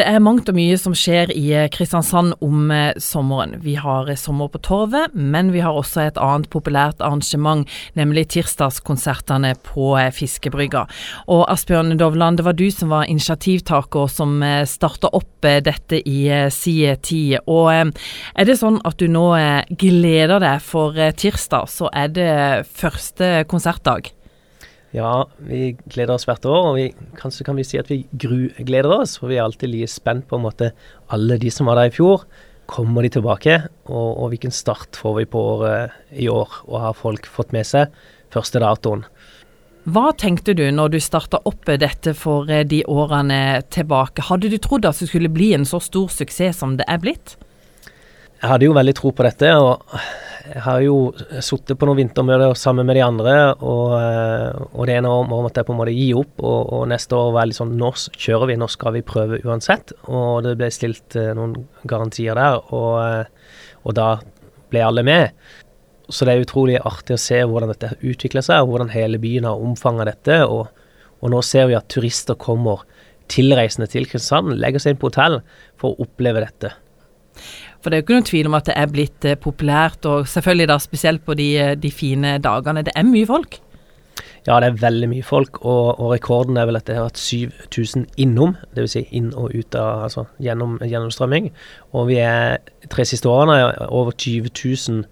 [0.00, 3.58] Det er mangt og mye som skjer i eh, Kristiansand om eh, sommeren.
[3.60, 7.68] Vi har eh, Sommer på Torvet, men vi har også et annet populært arrangement,
[8.00, 10.86] nemlig tirsdagskonsertene på Fiskebrygga.
[11.28, 16.22] Og Asbjørn Dovland, det var du som var initiativtaker som starta opp dette i
[16.54, 17.42] si tid.
[17.44, 19.26] Og er det sånn at du nå
[19.82, 22.32] gleder deg for tirsdag, så er det
[22.72, 24.14] første konsertdag?
[24.90, 26.88] Ja, vi gleder oss hvert år, og vi,
[27.18, 29.16] kanskje kan vi si at vi grugleder oss.
[29.20, 30.72] For vi er alltid like spent på en måte
[31.14, 32.24] alle de som var der i fjor.
[32.70, 36.62] Kommer de tilbake, og, og hvilken start får vi på året i år?
[36.66, 37.94] Og har folk fått med seg
[38.34, 39.06] første datoen?
[39.90, 44.26] Hva tenkte du når du starta opp dette for eh, de årene tilbake?
[44.26, 47.38] Hadde du trodd at det skulle bli en så stor suksess som det er blitt?
[48.40, 49.80] Jeg hadde jo veldig tro på dette, og
[50.50, 50.94] jeg har jo
[51.44, 55.62] sittet på noen vintermøter sammen med de andre, og, eh, og det ene året måtte
[55.62, 57.90] jeg på en måte gi opp, og, og neste år var jeg litt sånn Nå
[57.94, 59.94] kjører vi, nå skal vi prøve uansett.
[60.10, 61.54] Og det ble stilt uh, noen
[61.88, 64.08] garantier der, og, uh, og, da
[64.72, 65.38] ble alle med.
[66.10, 69.46] Så det er utrolig artig å se hvordan dette utvikler seg, og hvordan hele byen
[69.46, 70.42] har omfanga dette.
[70.50, 70.66] Og,
[71.20, 72.82] og nå ser vi at turister kommer
[73.30, 75.42] tilreisende til Kristiansand, legger seg inn på hotell
[75.78, 76.74] for å oppleve dette.
[77.80, 80.28] For det er jo ikke noen tvil om at det er blitt eh, populært, og
[80.28, 82.84] selvfølgelig da spesielt på de, eh, de fine dagene.
[82.86, 83.60] Det er mye folk.
[84.46, 87.20] Ja, det er veldig mye folk, og, og rekorden er vel at det har vært
[87.20, 88.54] 7000 innom.
[88.76, 88.94] Dvs.
[88.96, 91.50] Si inn og ut av altså gjennom gjennomstrømming.
[91.92, 92.60] Og vi er
[92.92, 95.04] tre siste årene over 20 000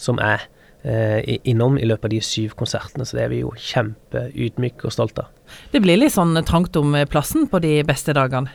[0.00, 0.44] som er
[0.84, 4.96] eh, innom i løpet av de syv konsertene, så det er vi jo kjempeydmyke og
[4.96, 5.56] stolte av.
[5.72, 8.52] Det blir litt sånn trangt om plassen på de beste dagene?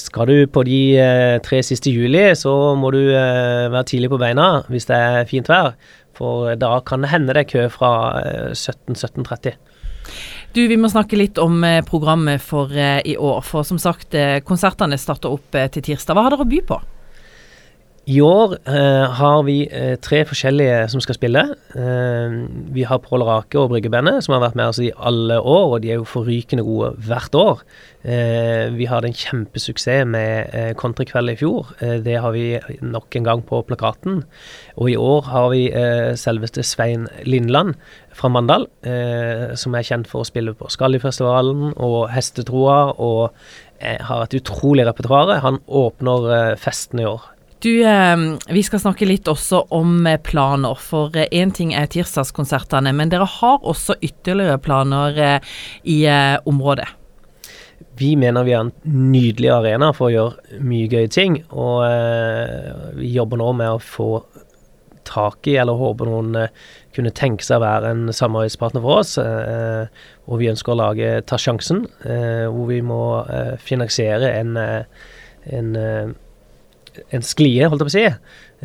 [0.00, 4.18] Skal du på de eh, tre siste juli, så må du eh, være tidlig på
[4.18, 5.74] beina hvis det er fint vær.
[6.14, 9.54] For da kan det hende det er kø fra eh, 17-17.30.
[10.54, 13.40] Du, Vi må snakke litt om eh, programmet for eh, i år.
[13.46, 16.14] For som sagt, eh, konsertene starter opp til tirsdag.
[16.14, 16.78] Hva har dere å by på?
[18.04, 21.40] I år eh, har vi eh, tre forskjellige som skal spille.
[21.72, 22.34] Eh,
[22.76, 25.78] vi har Pål Rake og Bryggebandet, som har vært med oss i alle år, og
[25.80, 27.64] de er jo forrykende gode hvert år.
[28.04, 31.72] Eh, vi hadde en kjempesuksess med eh, Countrykveld i fjor.
[31.80, 34.20] Eh, det har vi nok en gang på plakaten.
[34.76, 35.64] Og i år har vi
[36.20, 37.72] selveste Svein Lindland
[38.14, 38.66] fra Mandal,
[39.58, 43.32] som er kjent for å spille på Skallifestivalen og Hestetroa, og
[43.80, 45.38] har et utrolig repertoar.
[45.46, 47.33] Han åpner festen i år.
[47.64, 48.16] Du, eh,
[48.48, 53.08] vi skal snakke litt også om eh, planer, for én eh, ting er tirsdagskonsertene, men
[53.08, 55.16] dere har også ytterligere planer
[55.88, 55.96] i
[56.44, 56.90] området?
[57.96, 61.86] Vi mener vi har en nydelig arena for å gjøre mye gøye ting, og
[62.98, 64.08] vi jobber nå med å få
[65.08, 66.36] tak i, eller håper noen
[66.96, 69.14] kunne tenke seg å være en samarbeidspartner for oss.
[69.16, 73.00] og vi ønsker å lage Ta sjansen, hvor vi må
[73.62, 74.58] finansiere en,
[75.54, 75.72] en
[77.14, 78.04] en sklie, holdt jeg på å si,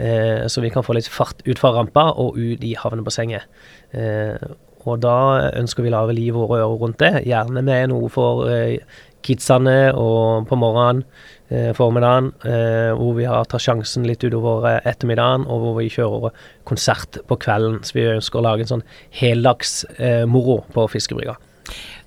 [0.04, 3.48] eh, så vi kan få litt fart ut fra rampa og ut i havnebassenget.
[3.94, 4.50] Eh,
[4.88, 8.48] og da ønsker vi å lage liv og røre rundt det, gjerne med noe for
[8.48, 8.80] eh,
[9.26, 11.04] kidsene og på morgenen,
[11.50, 15.90] eh, formiddagen, eh, hvor vi har tar sjansen litt utover eh, ettermiddagen, og hvor vi
[15.90, 16.32] kjører
[16.70, 17.82] konsert på kvelden.
[17.84, 18.88] Så vi ønsker å lage en sånn
[19.20, 19.84] heldags
[20.28, 21.36] moro på fiskebrygga.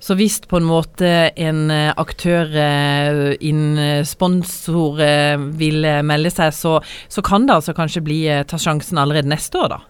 [0.03, 1.09] Så hvis på en måte
[1.39, 6.75] en eh, aktør, en eh, sponsor, eh, vil melde seg, så,
[7.07, 8.19] så, kan det altså kanskje bli
[8.49, 9.81] ta sjansen allerede neste år, da?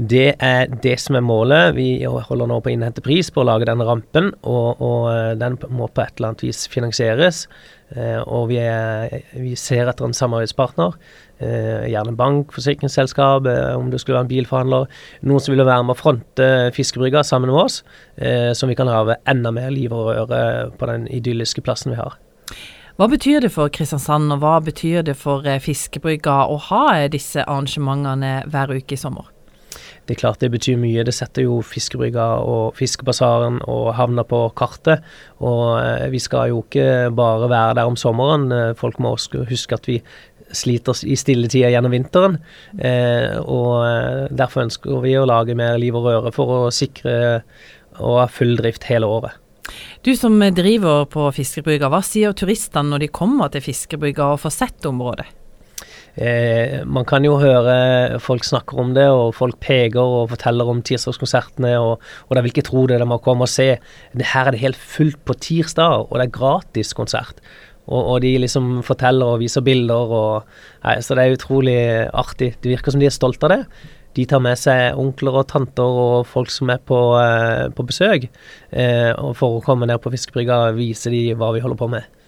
[0.00, 1.74] Det er det som er målet.
[1.76, 5.58] Vi holder nå på å innhente pris på å lage denne rampen, og, og den
[5.68, 7.42] må på et eller annet vis finansieres.
[7.90, 10.94] Og vi, er, vi ser etter en samarbeidspartner.
[11.40, 14.84] Eh, gjerne bank, forsikringsselskap, eh, om det skulle være en bilforhandler.
[15.22, 17.82] Noen som vil være med å fronte fiskebrygga sammen med oss,
[18.18, 21.96] eh, så vi kan ha enda mer liv og røre på den idylliske plassen vi
[21.96, 22.18] har.
[22.98, 28.44] Hva betyr det for Kristiansand, og hva betyr det for fiskebrygga å ha disse arrangementene
[28.44, 29.24] hver uke i sommer?
[30.10, 31.04] Det er klart det betyr mye.
[31.06, 35.04] Det setter jo fiskebrygga og fiskebasaren og havna på kartet.
[35.38, 35.78] Og
[36.10, 38.50] vi skal jo ikke bare være der om sommeren.
[38.74, 40.00] Folk må også huske at vi
[40.52, 42.38] sliter i stilletida gjennom vinteren.
[42.78, 47.14] Eh, og eh, derfor ønsker vi å lage mer liv og røre for å sikre
[48.00, 49.36] og ha full drift hele året.
[50.02, 54.56] Du som driver på fiskebrygga, hva sier turistene når de kommer til fiskebrygga og får
[54.56, 55.28] sett området?
[56.16, 60.82] Eh, man kan jo høre folk snakker om det, og folk peker og forteller om
[60.82, 63.72] tirsdagskonsertene, og, og de vil ikke tro det, de må komme og se.
[64.18, 67.42] Her er det helt fullt på tirsdag, og det er gratis konsert.
[67.90, 70.44] Og, og, de liksom forteller og viser bilder og
[70.84, 72.52] nei, Så det er utrolig artig.
[72.62, 73.64] Det virker som de er stolte av det.
[74.14, 78.28] De tar med seg onkler og tanter og folk som er på, eh, på besøk.
[78.70, 82.19] Eh, og for å komme ned på fiskebrygga viser de hva vi holder på med.